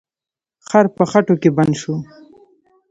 [0.67, 1.95] خر په خټو کې بند شو.